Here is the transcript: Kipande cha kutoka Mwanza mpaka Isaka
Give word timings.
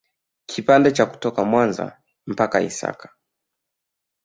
Kipande 0.45 0.91
cha 0.91 1.05
kutoka 1.05 1.43
Mwanza 1.45 1.97
mpaka 2.27 2.61
Isaka 2.61 3.15